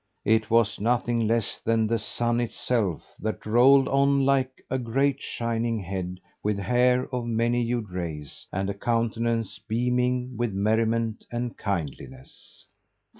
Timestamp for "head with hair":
5.79-7.05